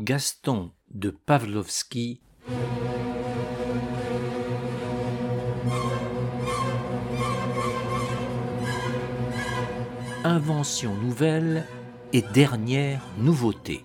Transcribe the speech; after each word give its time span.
Gaston 0.00 0.70
de 0.92 1.10
Pavlovski 1.10 2.20
Invention 10.22 10.94
nouvelle 10.94 11.66
et 12.12 12.22
dernière 12.22 13.04
nouveauté. 13.18 13.84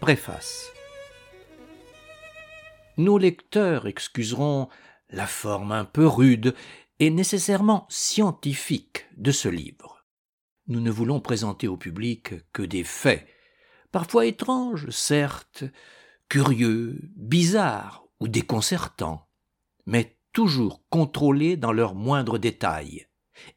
Préface. 0.00 0.70
Nos 2.98 3.16
lecteurs 3.16 3.86
excuseront 3.86 4.68
la 5.10 5.26
forme 5.26 5.72
un 5.72 5.84
peu 5.84 6.06
rude 6.06 6.54
et 6.98 7.10
nécessairement 7.10 7.86
scientifique 7.88 9.06
de 9.16 9.32
ce 9.32 9.48
livre. 9.48 10.04
Nous 10.68 10.80
ne 10.80 10.90
voulons 10.90 11.20
présenter 11.20 11.66
au 11.66 11.76
public 11.76 12.34
que 12.52 12.62
des 12.62 12.84
faits, 12.84 13.26
parfois 13.90 14.26
étranges, 14.26 14.88
certes, 14.90 15.64
curieux, 16.28 16.98
bizarres 17.16 18.04
ou 18.20 18.28
déconcertants, 18.28 19.26
mais 19.86 20.16
toujours 20.32 20.82
contrôlés 20.90 21.56
dans 21.56 21.72
leurs 21.72 21.94
moindres 21.94 22.38
détails. 22.38 23.06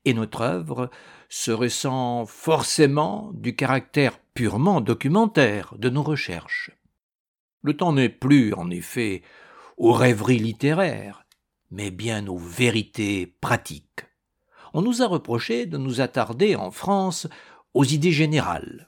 Et 0.05 0.13
notre 0.13 0.41
œuvre 0.41 0.89
se 1.30 1.52
ressent 1.52 2.25
forcément 2.25 3.31
du 3.33 3.55
caractère 3.55 4.17
purement 4.33 4.81
documentaire 4.81 5.75
de 5.77 5.89
nos 5.89 6.03
recherches. 6.03 6.72
Le 7.61 7.75
temps 7.75 7.94
n'est 7.94 8.09
plus, 8.09 8.53
en 8.53 8.70
effet, 8.70 9.22
aux 9.77 9.94
rêveries 9.94 10.39
littéraires, 10.39 11.22
mais 11.73 11.89
bien 11.89 12.27
aux 12.27 12.37
vérités 12.37 13.25
pratiques. 13.41 14.05
On 14.75 14.83
nous 14.83 15.01
a 15.01 15.07
reproché 15.07 15.65
de 15.65 15.77
nous 15.77 16.02
attarder 16.02 16.55
en 16.55 16.69
France 16.69 17.27
aux 17.73 17.83
idées 17.83 18.11
générales. 18.11 18.88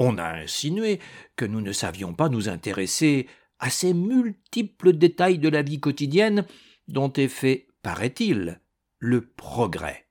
On 0.00 0.18
a 0.18 0.28
insinué 0.34 0.98
que 1.36 1.44
nous 1.44 1.60
ne 1.60 1.70
savions 1.70 2.14
pas 2.14 2.28
nous 2.28 2.48
intéresser 2.48 3.28
à 3.60 3.70
ces 3.70 3.94
multiples 3.94 4.92
détails 4.92 5.38
de 5.38 5.48
la 5.48 5.62
vie 5.62 5.78
quotidienne 5.78 6.44
dont 6.88 7.12
est 7.12 7.28
fait, 7.28 7.68
paraît-il, 7.82 8.60
le 8.98 9.24
progrès. 9.24 10.06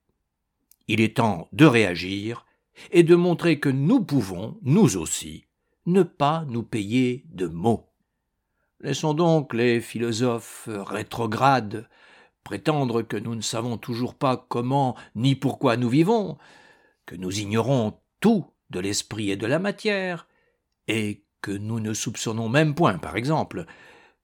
Il 0.87 1.01
est 1.01 1.17
temps 1.17 1.49
de 1.51 1.65
réagir 1.65 2.45
et 2.91 3.03
de 3.03 3.15
montrer 3.15 3.59
que 3.59 3.69
nous 3.69 4.01
pouvons, 4.01 4.57
nous 4.61 4.95
aussi, 4.95 5.47
ne 5.85 6.03
pas 6.03 6.45
nous 6.47 6.63
payer 6.63 7.25
de 7.29 7.47
mots. 7.47 7.89
Laissons 8.79 9.13
donc 9.13 9.53
les 9.53 9.81
philosophes 9.81 10.69
rétrogrades 10.69 11.89
prétendre 12.45 13.01
que 13.01 13.17
nous 13.17 13.35
ne 13.35 13.41
savons 13.41 13.77
toujours 13.77 14.13
pas 14.13 14.45
comment 14.47 14.95
ni 15.15 15.35
pourquoi 15.35 15.75
nous 15.75 15.89
vivons, 15.89 16.37
que 17.05 17.15
nous 17.15 17.39
ignorons 17.39 17.99
tout 18.21 18.45
de 18.69 18.79
l'esprit 18.79 19.31
et 19.31 19.35
de 19.35 19.47
la 19.47 19.59
matière, 19.59 20.29
et 20.87 21.25
que 21.41 21.51
nous 21.51 21.79
ne 21.79 21.93
soupçonnons 21.93 22.47
même 22.47 22.75
point, 22.75 22.99
par 22.99 23.17
exemple, 23.17 23.65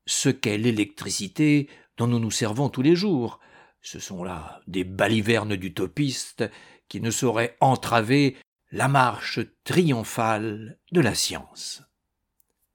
ce 0.06 0.30
qu'est 0.30 0.60
l'électricité 0.60 1.68
dont 1.98 2.08
nous 2.08 2.20
nous 2.20 2.32
servons 2.32 2.70
tous 2.70 2.84
les 2.84 2.96
jours. 2.96 3.40
Ce 3.82 4.00
sont 4.00 4.24
là 4.24 4.62
des 4.68 4.84
balivernes 4.84 5.56
d'utopistes 5.56 6.50
qui 6.88 7.02
ne 7.02 7.12
sauraient 7.12 7.58
entraver 7.60 8.38
la 8.72 8.88
marche 8.88 9.40
triomphale 9.64 10.78
de 10.92 11.02
la 11.02 11.16
science. 11.16 11.84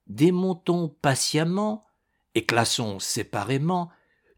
Démontons 0.07 0.89
patiemment 1.01 1.85
et 2.35 2.45
classons 2.45 2.99
séparément 2.99 3.89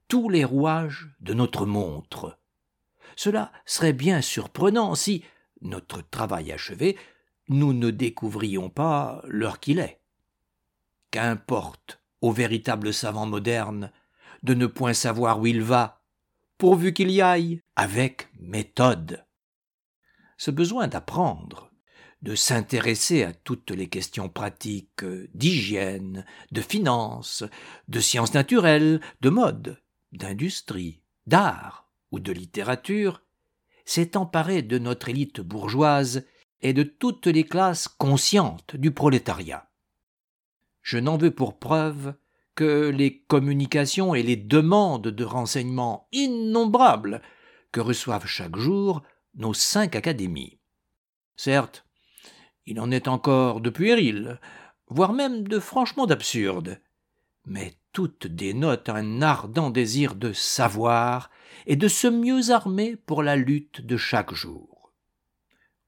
tous 0.09 0.27
les 0.27 0.43
rouages 0.43 1.07
de 1.21 1.33
notre 1.33 1.65
montre. 1.65 2.37
Cela 3.15 3.51
serait 3.65 3.93
bien 3.93 4.21
surprenant 4.21 4.95
si, 4.95 5.23
notre 5.61 6.01
travail 6.01 6.51
achevé, 6.51 6.97
nous 7.47 7.73
ne 7.73 7.91
découvrions 7.91 8.69
pas 8.69 9.21
l'heure 9.27 9.59
qu'il 9.59 9.79
est. 9.79 10.01
Qu'importe 11.11 12.01
au 12.21 12.31
véritable 12.31 12.93
savant 12.93 13.25
moderne 13.25 13.91
de 14.43 14.53
ne 14.53 14.65
point 14.65 14.93
savoir 14.93 15.39
où 15.39 15.45
il 15.45 15.61
va, 15.61 16.01
pourvu 16.57 16.91
qu'il 16.91 17.11
y 17.11 17.21
aille 17.21 17.61
avec 17.75 18.29
méthode. 18.39 19.25
Ce 20.37 20.49
besoin 20.51 20.87
d'apprendre, 20.87 21.71
de 22.23 22.35
s'intéresser 22.35 23.23
à 23.23 23.33
toutes 23.33 23.71
les 23.71 23.87
questions 23.87 24.27
pratiques 24.27 25.05
d'hygiène, 25.33 26.25
de 26.51 26.61
finances, 26.61 27.43
de 27.87 27.99
sciences 27.99 28.33
naturelles, 28.33 29.01
de 29.21 29.29
mode, 29.29 29.79
d'industrie, 30.11 31.01
d'art 31.27 31.89
ou 32.11 32.19
de 32.19 32.31
littérature, 32.31 33.21
s'est 33.85 34.17
emparé 34.17 34.61
de 34.61 34.77
notre 34.77 35.09
élite 35.09 35.41
bourgeoise 35.41 36.25
et 36.61 36.73
de 36.73 36.83
toutes 36.83 37.27
les 37.27 37.43
classes 37.43 37.87
conscientes 37.87 38.75
du 38.75 38.91
prolétariat. 38.91 39.69
Je 40.81 40.97
n'en 40.97 41.17
veux 41.17 41.31
pour 41.31 41.59
preuve 41.59 42.15
que 42.55 42.89
les 42.89 43.21
communications 43.21 44.13
et 44.15 44.23
les 44.23 44.35
demandes 44.35 45.07
de 45.07 45.23
renseignements 45.23 46.07
innombrables 46.11 47.21
que 47.71 47.79
reçoivent 47.79 48.27
chaque 48.27 48.57
jour 48.57 49.03
nos 49.35 49.53
cinq 49.53 49.95
académies. 49.95 50.59
Certes, 51.35 51.85
il 52.65 52.79
en 52.79 52.91
est 52.91 53.07
encore 53.07 53.61
de 53.61 53.69
puéril, 53.69 54.39
voire 54.87 55.13
même 55.13 55.47
de 55.47 55.59
franchement 55.59 56.05
d'absurde, 56.05 56.81
mais 57.45 57.73
toutes 57.93 58.27
dénotent 58.27 58.89
un 58.89 59.21
ardent 59.21 59.69
désir 59.69 60.15
de 60.15 60.33
savoir 60.33 61.29
et 61.65 61.75
de 61.75 61.87
se 61.87 62.07
mieux 62.07 62.51
armer 62.51 62.95
pour 62.95 63.23
la 63.23 63.35
lutte 63.35 63.81
de 63.81 63.97
chaque 63.97 64.33
jour. 64.33 64.93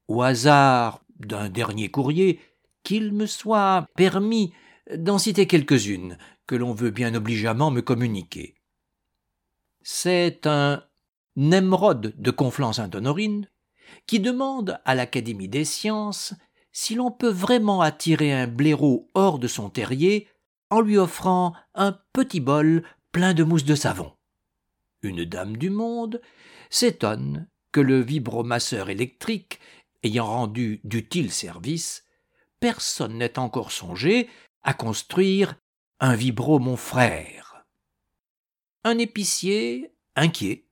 Au 0.07 0.21
hasard 0.21 1.03
d'un 1.19 1.49
dernier 1.49 1.89
courrier, 1.89 2.39
qu'il 2.83 3.13
me 3.13 3.25
soit 3.25 3.85
permis 3.95 4.53
d'en 4.95 5.17
citer 5.17 5.47
quelques-unes 5.47 6.17
que 6.47 6.55
l'on 6.55 6.73
veut 6.73 6.89
bien 6.89 7.13
obligeamment 7.13 7.71
me 7.71 7.81
communiquer. 7.81 8.55
C'est 9.81 10.47
un 10.47 10.83
Nemrod 11.35 12.13
de 12.17 12.31
Conflans-Sainte-Honorine 12.31 13.47
qui 14.05 14.19
demande 14.19 14.79
à 14.85 14.95
l'Académie 14.95 15.47
des 15.47 15.65
sciences 15.65 16.33
si 16.71 16.95
l'on 16.95 17.11
peut 17.11 17.31
vraiment 17.31 17.81
attirer 17.81 18.33
un 18.33 18.47
blaireau 18.47 19.09
hors 19.13 19.39
de 19.39 19.47
son 19.47 19.69
terrier 19.69 20.27
en 20.71 20.81
lui 20.81 20.97
offrant 20.97 21.53
un 21.75 21.99
petit 22.13 22.39
bol 22.39 22.83
plein 23.11 23.33
de 23.33 23.43
mousse 23.43 23.65
de 23.65 23.75
savon. 23.75 24.13
Une 25.03 25.25
dame 25.25 25.57
du 25.57 25.69
monde 25.69 26.21
s'étonne 26.69 27.47
que 27.71 27.81
le 27.81 28.01
vibromasseur 28.01 28.89
électrique 28.89 29.59
ayant 30.03 30.25
rendu 30.25 30.79
d'utiles 30.83 31.31
services, 31.31 32.05
personne 32.59 33.17
n'ait 33.17 33.37
encore 33.37 33.71
songé 33.71 34.29
à 34.63 34.73
construire 34.73 35.55
un 35.99 36.15
vibro 36.15 36.57
mon 36.57 36.77
frère. 36.77 37.65
Un 38.83 38.97
épicier, 38.97 39.93
inquiet, 40.15 40.67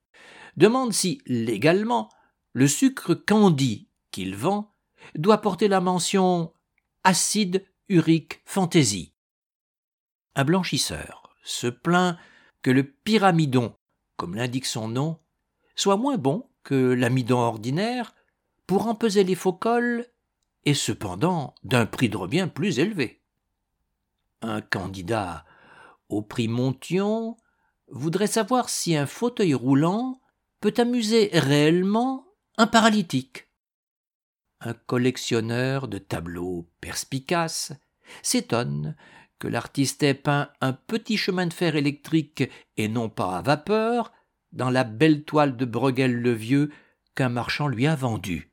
demande 0.58 0.94
si, 0.94 1.22
légalement, 1.26 2.10
le 2.54 2.68
sucre 2.68 3.14
candi 3.14 3.90
qu'il 4.12 4.36
vend 4.36 4.74
doit 5.16 5.42
porter 5.42 5.68
la 5.68 5.82
mention 5.82 6.54
acide 7.04 7.66
urique 7.88 8.42
fantaisie 8.46 9.14
un 10.40 10.46
blanchisseur 10.46 11.36
se 11.44 11.68
plaint 11.68 12.18
que 12.62 12.72
le 12.72 12.84
pyramidon, 12.84 13.76
comme 14.16 14.36
l'indique 14.36 14.66
son 14.66 14.88
nom, 14.88 15.20
soit 15.76 15.98
moins 15.98 16.18
bon 16.18 16.50
que 16.64 16.76
l'amidon 16.94 17.40
ordinaire 17.40 18.16
pour 18.66 18.88
en 18.88 18.96
peser 18.96 19.26
les 19.26 19.36
faux 19.36 19.52
cols 19.52 20.06
et 20.64 20.74
cependant 20.74 21.56
d'un 21.64 21.86
prix 21.86 22.08
de 22.08 22.16
revient 22.16 22.48
plus 22.54 22.80
élevé. 22.80 23.22
Un 24.42 24.62
candidat 24.62 25.44
au 26.08 26.22
prix 26.22 26.48
Montion 26.48 27.36
voudrait 27.90 28.28
savoir 28.28 28.70
si 28.70 28.96
un 28.96 29.08
fauteuil 29.08 29.54
roulant 29.54 30.22
peut 30.62 30.74
amuser 30.78 31.32
réellement 31.34 32.28
un 32.58 32.68
paralytique. 32.68 33.50
Un 34.62 34.74
collectionneur 34.74 35.90
de 35.90 35.98
tableaux 35.98 36.70
perspicaces 36.80 37.74
s'étonne 38.22 38.96
que 39.40 39.48
l'artiste 39.48 40.04
ait 40.04 40.14
peint 40.14 40.50
un 40.62 40.74
petit 40.74 41.18
chemin 41.18 41.48
de 41.48 41.54
fer 41.54 41.76
électrique 41.76 42.44
et 42.78 42.88
non 42.88 43.10
pas 43.10 43.38
à 43.38 43.42
vapeur 43.42 44.12
dans 44.52 44.70
la 44.70 44.84
belle 44.84 45.24
toile 45.24 45.56
de 45.56 45.66
Bruegel 45.66 46.14
le 46.14 46.34
Vieux 46.34 46.72
qu'un 47.16 47.30
marchand 47.30 47.68
lui 47.68 47.88
a 47.88 47.96
vendue. 47.96 48.52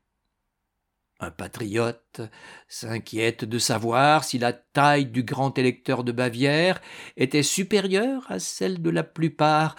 Un 1.18 1.30
patriote 1.30 2.20
s'inquiète 2.68 3.44
de 3.44 3.58
savoir 3.58 4.22
si 4.22 4.38
la 4.38 4.52
taille 4.52 5.06
du 5.06 5.22
grand 5.22 5.56
électeur 5.58 6.04
de 6.04 6.12
Bavière 6.12 6.80
était 7.16 7.42
supérieure 7.42 8.30
à 8.30 8.38
celle 8.38 8.82
de 8.82 8.90
la 8.90 9.02
plupart 9.02 9.76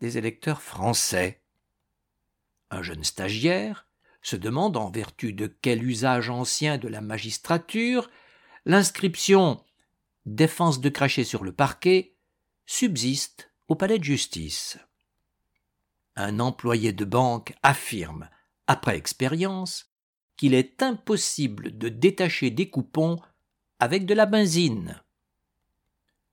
des 0.00 0.18
électeurs 0.18 0.62
français. 0.62 1.42
Un 2.70 2.82
jeune 2.82 3.04
stagiaire 3.04 3.86
se 4.22 4.36
demande 4.36 4.76
en 4.76 4.90
vertu 4.90 5.32
de 5.32 5.46
quel 5.46 5.84
usage 5.84 6.28
ancien 6.28 6.76
de 6.76 6.88
la 6.88 7.00
magistrature 7.00 8.10
l'inscription 8.66 9.62
défense 10.26 10.80
de 10.80 10.88
cracher 10.88 11.24
sur 11.24 11.44
le 11.44 11.52
parquet, 11.52 12.16
subsiste 12.66 13.50
au 13.68 13.74
palais 13.74 13.98
de 13.98 14.04
justice. 14.04 14.78
un 16.16 16.38
employé 16.40 16.92
de 16.92 17.04
banque 17.04 17.54
affirme, 17.62 18.28
après 18.66 18.96
expérience, 18.96 19.90
qu'il 20.36 20.54
est 20.54 20.82
impossible 20.82 21.76
de 21.76 21.88
détacher 21.88 22.50
des 22.50 22.68
coupons 22.68 23.18
avec 23.78 24.06
de 24.06 24.14
la 24.14 24.26
benzine. 24.26 25.02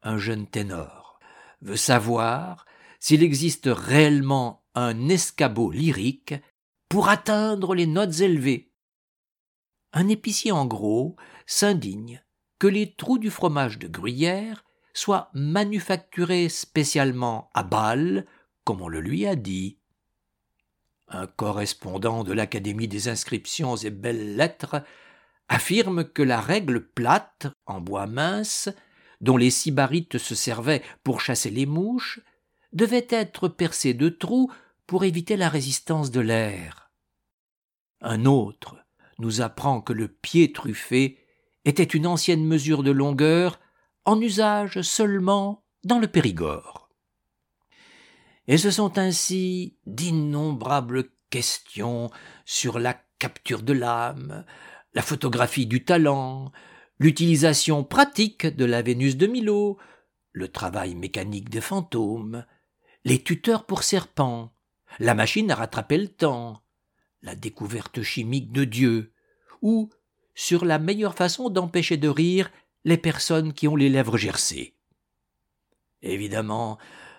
Un 0.01 0.17
jeune 0.17 0.47
ténor 0.47 1.19
veut 1.61 1.77
savoir 1.77 2.65
s'il 2.99 3.23
existe 3.23 3.69
réellement 3.71 4.65
un 4.75 5.09
escabeau 5.09 5.71
lyrique 5.71 6.35
pour 6.89 7.09
atteindre 7.09 7.75
les 7.75 7.87
notes 7.87 8.19
élevées. 8.19 8.71
Un 9.93 10.07
épicier 10.07 10.51
en 10.51 10.65
gros 10.65 11.15
s'indigne 11.45 12.23
que 12.59 12.67
les 12.67 12.93
trous 12.93 13.17
du 13.17 13.29
fromage 13.29 13.79
de 13.79 13.87
gruyère 13.87 14.63
soient 14.93 15.29
manufacturés 15.33 16.49
spécialement 16.49 17.49
à 17.53 17.63
Bâle, 17.63 18.25
comme 18.63 18.81
on 18.81 18.87
le 18.87 18.99
lui 18.99 19.27
a 19.27 19.35
dit. 19.35 19.77
Un 21.07 21.27
correspondant 21.27 22.23
de 22.23 22.33
l'Académie 22.33 22.87
des 22.87 23.07
inscriptions 23.07 23.75
et 23.77 23.91
belles-lettres 23.91 24.83
affirme 25.47 26.03
que 26.03 26.23
la 26.23 26.41
règle 26.41 26.85
plate, 26.85 27.47
en 27.65 27.79
bois 27.79 28.07
mince, 28.07 28.69
dont 29.21 29.37
les 29.37 29.51
sybarites 29.51 30.17
se 30.17 30.35
servaient 30.35 30.83
pour 31.03 31.21
chasser 31.21 31.49
les 31.49 31.65
mouches, 31.65 32.19
devait 32.73 33.07
être 33.09 33.47
percée 33.47 33.93
de 33.93 34.09
trous 34.09 34.51
pour 34.85 35.05
éviter 35.05 35.37
la 35.37 35.49
résistance 35.49 36.11
de 36.11 36.19
l'air. 36.19 36.91
Un 38.01 38.25
autre 38.25 38.75
nous 39.19 39.41
apprend 39.41 39.81
que 39.81 39.93
le 39.93 40.07
pied 40.07 40.51
truffé 40.51 41.19
était 41.67 41.83
une 41.83 42.07
ancienne 42.07 42.45
mesure 42.45 42.81
de 42.81 42.91
longueur 42.91 43.59
en 44.05 44.21
usage 44.21 44.81
seulement 44.81 45.65
dans 45.83 45.99
le 45.99 46.07
Périgord. 46.07 46.89
Et 48.47 48.57
ce 48.57 48.71
sont 48.71 48.97
ainsi 48.97 49.77
d'innombrables 49.85 51.09
questions 51.29 52.09
sur 52.45 52.79
la 52.79 52.93
capture 53.19 53.63
de 53.63 53.73
l'âme, 53.73 54.45
la 54.93 55.01
photographie 55.01 55.65
du 55.65 55.83
talent, 55.83 56.53
l'utilisation 56.99 57.83
pratique 57.83 58.47
de 58.47 58.63
la 58.63 58.81
Vénus 58.81 59.17
de 59.17 59.27
Milo, 59.27 59.77
le 60.31 60.47
travail 60.47 60.95
mécanique 60.95 61.49
des 61.49 61.59
fantômes, 61.59 62.45
les 63.03 63.21
tuteurs 63.21 63.65
pour 63.65 63.83
serpents, 63.83 64.53
la 64.99 65.15
machine 65.15 65.51
à 65.51 65.55
rattraper 65.55 65.97
le 65.97 66.07
temps, 66.07 66.61
la 67.21 67.35
découverte 67.35 68.01
chimique 68.03 68.53
de 68.53 68.63
Dieu, 68.63 69.13
ou 69.61 69.89
sur 70.37 70.65
la 70.65 70.77
meilleure 70.77 71.15
façon 71.15 71.49
d'empêcher 71.49 71.97
de 71.97 72.07
rire 72.07 72.51
les 72.85 72.97
personnes 72.97 73.53
qui 73.53 73.67
ont 73.67 73.75
les 73.75 73.89
lèvres 73.89 74.17
gercées. 74.17 74.75
Évidemment, 76.03 76.77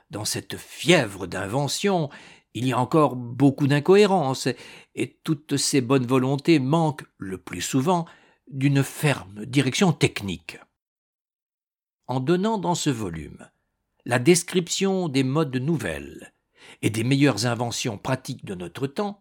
dans 0.08 0.24
cette 0.24 0.56
fièvre 0.56 1.26
d'invention, 1.26 2.10
il 2.54 2.64
y 2.64 2.72
a 2.72 2.78
encore 2.78 3.16
beaucoup 3.16 3.66
d'incohérences, 3.66 4.46
et 4.94 5.18
toutes 5.24 5.56
ces 5.56 5.80
bonnes 5.80 6.06
volontés 6.06 6.60
manquent, 6.60 7.06
le 7.18 7.38
plus 7.38 7.60
souvent, 7.60 8.06
d'une 8.46 8.84
ferme 8.84 9.44
direction 9.44 9.92
technique. 9.92 10.58
En 12.06 12.20
donnant 12.20 12.56
dans 12.56 12.76
ce 12.76 12.88
volume 12.88 13.50
la 14.04 14.20
description 14.20 15.08
des 15.08 15.24
modes 15.24 15.56
nouvelles 15.56 16.32
et 16.82 16.88
des 16.88 17.02
meilleures 17.02 17.46
inventions 17.46 17.98
pratiques 17.98 18.44
de 18.44 18.54
notre 18.54 18.86
temps, 18.86 19.20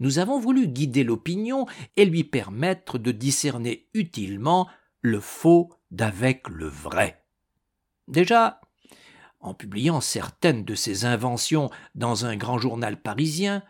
nous 0.00 0.18
avons 0.18 0.38
voulu 0.38 0.68
guider 0.68 1.04
l'opinion 1.04 1.66
et 1.96 2.04
lui 2.04 2.24
permettre 2.24 2.98
de 2.98 3.12
discerner 3.12 3.88
utilement 3.94 4.68
le 5.00 5.20
faux 5.20 5.70
d'avec 5.90 6.48
le 6.48 6.66
vrai. 6.66 7.24
Déjà, 8.08 8.60
en 9.40 9.54
publiant 9.54 10.00
certaines 10.00 10.64
de 10.64 10.74
ces 10.74 11.04
inventions 11.04 11.70
dans 11.94 12.26
un 12.26 12.36
grand 12.36 12.58
journal 12.58 13.00
parisien, 13.00 13.62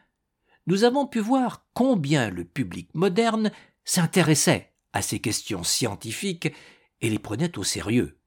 nous 0.67 0.85
avons 0.85 1.06
pu 1.06 1.19
voir 1.19 1.67
combien 1.75 2.31
le 2.31 2.44
public 2.44 2.88
moderne 2.94 3.50
s'intéressait 3.85 4.73
à 4.93 5.03
ces 5.03 5.19
questions 5.19 5.65
scientifiques 5.65 6.53
et 7.00 7.11
les 7.11 7.19
prenait 7.19 7.59
au 7.59 7.65
sérieux. 7.65 8.19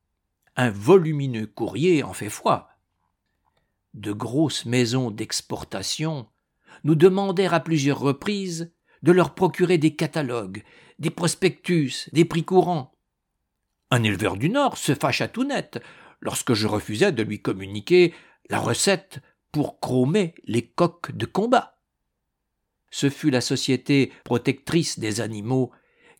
Un 0.55 0.69
volumineux 0.69 1.47
courrier 1.47 2.03
en 2.03 2.13
fait 2.13 2.29
foi. 2.29 2.69
De 3.93 4.11
grosses 4.11 4.65
maisons 4.65 5.09
d'exportation 5.09 6.27
nous 6.83 6.95
demandèrent 6.95 7.53
à 7.53 7.59
plusieurs 7.59 7.99
reprises 7.99 8.73
de 9.03 9.11
leur 9.11 9.35
procurer 9.35 9.77
des 9.77 9.95
catalogues, 9.95 10.63
des 10.99 11.09
prospectus, 11.09 12.09
des 12.11 12.25
prix 12.25 12.43
courants. 12.43 12.93
Un 13.91 14.03
éleveur 14.03 14.37
du 14.37 14.49
Nord 14.49 14.77
se 14.77 14.95
fâcha 14.95 15.27
tout 15.27 15.43
net 15.43 15.79
lorsque 16.19 16.53
je 16.53 16.67
refusais 16.67 17.11
de 17.11 17.23
lui 17.23 17.41
communiquer 17.41 18.13
la 18.49 18.59
recette 18.59 19.19
pour 19.51 19.79
chromer 19.79 20.35
les 20.45 20.67
coques 20.67 21.15
de 21.15 21.25
combat. 21.25 21.79
Ce 22.89 23.09
fut 23.09 23.29
la 23.29 23.41
Société 23.41 24.11
protectrice 24.23 24.99
des 24.99 25.21
animaux 25.21 25.71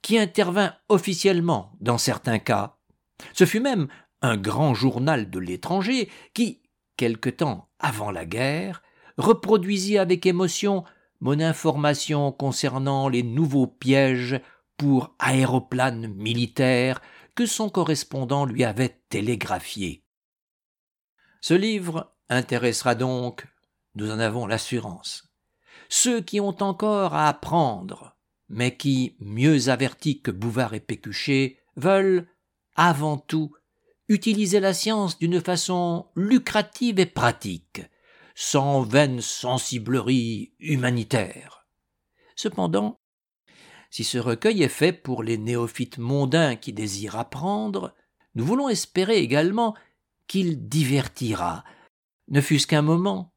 qui 0.01 0.18
intervint 0.18 0.75
officiellement 0.89 1.75
dans 1.80 1.98
certains 1.98 2.39
cas. 2.39 2.77
Ce 3.33 3.45
fut 3.45 3.59
même 3.59 3.88
un 4.21 4.38
grand 4.38 4.74
journal 4.74 5.30
de 5.30 5.39
l'étranger 5.39 6.09
qui, 6.33 6.62
quelque 6.98 7.30
temps 7.30 7.69
avant 7.80 8.12
la 8.12 8.25
guerre, 8.25 8.81
reproduisit 9.18 9.98
avec 9.98 10.25
émotion 10.25 10.84
mon 11.19 11.40
information 11.40 12.31
concernant 12.31 13.10
les 13.10 13.24
nouveaux 13.24 13.68
pièges 13.68 14.40
pour 14.78 15.16
aéroplanes 15.19 16.08
militaires 16.08 17.02
que 17.36 17.46
son 17.46 17.69
correspondant 17.69 18.46
lui 18.46 18.64
avait 18.64 19.00
télégraphiés. 19.10 20.04
Ce 21.42 21.54
livre 21.54 22.16
intéressera 22.30 22.96
donc, 22.96 23.48
nous 23.96 24.12
en 24.12 24.19
avons 24.19 24.48
l'assurance, 24.48 25.31
ceux 25.90 26.22
qui 26.22 26.40
ont 26.40 26.62
encore 26.62 27.14
à 27.14 27.28
apprendre, 27.28 28.18
mais 28.50 28.75
qui, 28.75 29.16
mieux 29.19 29.69
avertis 29.69 30.22
que 30.22 30.31
Bouvard 30.31 30.74
et 30.74 30.80
Pécuchet, 30.80 31.60
veulent, 31.75 32.28
avant 32.75 33.18
tout, 33.18 33.56
utiliser 34.10 34.60
la 34.60 34.74
science 34.74 35.18
d'une 35.19 35.42
façon 35.42 36.08
lucrative 36.16 37.00
et 37.00 37.06
pratique, 37.06 37.81
sans 38.39 38.84
vaine 38.84 39.19
sensiblerie 39.19 40.54
humanitaire. 40.60 41.66
Cependant, 42.36 43.00
si 43.89 44.04
ce 44.04 44.19
recueil 44.19 44.62
est 44.62 44.69
fait 44.69 44.94
pour 44.94 45.24
les 45.24 45.39
néophytes 45.39 45.98
mondains 45.98 46.56
qui 46.56 46.72
désirent 46.72 47.16
apprendre, 47.16 47.95
nous 48.36 48.45
voulons 48.45 48.69
espérer 48.69 49.18
également 49.18 49.74
qu'il 50.28 50.69
divertira, 50.69 51.63
ne 52.28 52.39
fût-ce 52.39 52.68
qu'un 52.68 52.84
moment, 52.84 53.34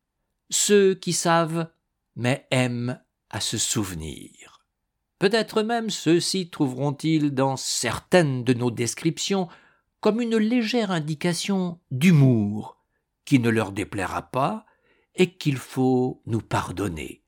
ceux 0.50 0.94
qui 0.94 1.14
savent 1.14 1.70
mais 2.14 2.46
aiment 2.50 3.01
à 3.31 3.41
se 3.41 3.56
souvenir. 3.56 4.67
Peut-être 5.19 5.63
même 5.63 5.89
ceux-ci 5.89 6.51
trouveront-ils 6.51 7.31
dans 7.31 7.56
certaines 7.56 8.44
de 8.44 8.53
nos 8.53 8.70
descriptions 8.70 9.48
comme 10.01 10.20
une 10.20 10.36
légère 10.36 10.91
indication 10.91 11.81
d'humour 11.91 12.77
qui 13.25 13.39
ne 13.39 13.48
leur 13.48 13.72
déplaira 13.72 14.31
pas 14.31 14.67
et 15.20 15.34
qu'il 15.34 15.58
faut 15.58 16.22
nous 16.24 16.41
pardonner. 16.41 17.22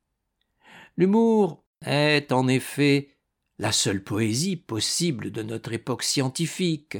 L'humour 0.97 1.63
est 1.85 2.33
en 2.33 2.49
effet 2.49 3.11
la 3.59 3.71
seule 3.71 4.03
poésie 4.03 4.57
possible 4.57 5.31
de 5.31 5.43
notre 5.43 5.75
époque 5.75 6.03
scientifique, 6.03 6.97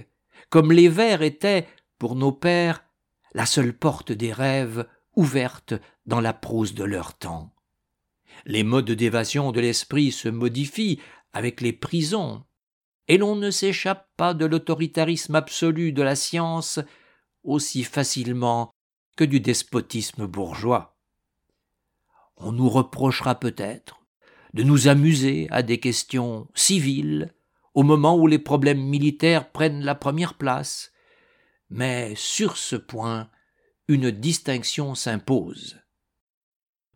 comme 0.51 0.71
les 0.71 0.91
vers 0.91 1.23
étaient, 1.23 1.67
pour 1.99 2.15
nos 2.15 2.31
pères, 2.31 2.85
la 3.33 3.47
seule 3.47 3.73
porte 3.73 4.13
des 4.13 4.35
rêves 4.35 4.87
ouverte 5.17 5.73
dans 6.05 6.21
la 6.21 6.35
prose 6.35 6.75
de 6.75 6.85
leur 6.85 7.15
temps. 7.15 7.55
Les 8.45 8.63
modes 8.63 8.91
d'évasion 8.91 9.51
de 9.51 9.61
l'esprit 9.61 10.13
se 10.13 10.29
modifient 10.29 11.01
avec 11.33 11.63
les 11.63 11.73
prisons, 11.73 12.45
et 13.09 13.17
l'on 13.17 13.35
ne 13.35 13.51
s'échappe 13.51 14.11
pas 14.19 14.35
de 14.35 14.45
l'autoritarisme 14.45 15.37
absolu 15.37 15.93
de 15.93 16.03
la 16.03 16.17
science 16.17 16.81
aussi 17.45 17.83
facilement 17.83 18.75
que 19.17 19.25
du 19.25 19.41
despotisme 19.41 20.27
bourgeois. 20.27 20.97
On 22.37 22.53
nous 22.53 22.69
reprochera 22.69 23.35
peut-être 23.35 24.01
de 24.55 24.63
nous 24.63 24.89
amuser 24.89 25.49
à 25.51 25.63
des 25.63 25.79
questions 25.79 26.49
civiles 26.55 27.33
au 27.75 27.83
moment 27.83 28.17
où 28.17 28.27
les 28.27 28.39
problèmes 28.39 28.83
militaires 28.83 29.51
prennent 29.51 29.85
la 29.85 29.95
première 29.95 30.35
place, 30.35 30.93
mais 31.71 32.15
sur 32.17 32.57
ce 32.57 32.77
point 32.77 33.31
une 33.89 34.11
distinction 34.11 34.95
s'impose. 34.95 35.81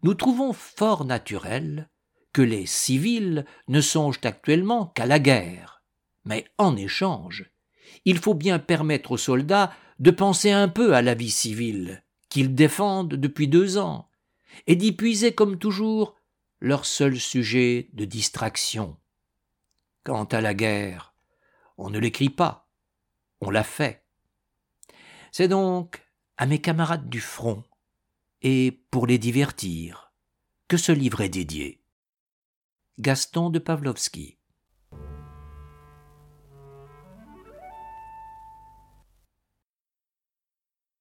Nous 0.03 0.15
trouvons 0.15 0.53
fort 0.53 1.05
naturel 1.05 1.89
que 2.33 2.43
les 2.43 2.67
civils 2.67 3.47
ne 3.69 3.81
songent 3.81 4.21
actuellement 4.25 4.87
qu'à 4.87 5.07
la 5.07 5.19
guerre, 5.19 5.83
mais 6.25 6.45
en 6.59 6.77
échange, 6.77 7.51
il 8.05 8.19
faut 8.19 8.35
bien 8.35 8.59
permettre 8.59 9.13
aux 9.13 9.17
soldats 9.17 9.73
de 9.99 10.11
penser 10.11 10.51
un 10.51 10.69
peu 10.69 10.95
à 10.95 11.03
la 11.03 11.15
vie 11.15 11.31
civile, 11.31 12.05
qu'ils 12.37 12.55
défendent 12.55 13.15
depuis 13.15 13.49
deux 13.49 13.79
ans, 13.79 14.11
et 14.67 14.77
d'y 14.77 14.93
puiser 14.93 15.35
comme 15.35 15.59
toujours 15.59 16.17
leur 16.61 16.85
seul 16.85 17.19
sujet 17.19 17.89
de 17.95 18.05
distraction. 18.05 18.99
Quant 20.05 20.25
à 20.25 20.43
la 20.43 20.53
guerre, 20.53 21.15
on 21.79 21.89
ne 21.89 21.99
l'écrit 21.99 22.29
pas, 22.29 22.69
on 23.41 23.49
la 23.49 23.65
fait. 23.65 24.05
C'est 25.33 25.49
donc 25.49 26.07
à 26.37 26.45
mes 26.45 26.61
camarades 26.61 27.09
du 27.09 27.23
front, 27.23 27.65
et 28.43 28.83
pour 28.91 29.07
les 29.07 29.17
divertir 29.17 30.13
que 30.69 30.77
ce 30.77 30.93
livre 30.93 31.23
est 31.23 31.31
dédié. 31.31 31.81
Gaston 32.99 33.49
de 33.49 33.61
Pavlovski 33.61 34.36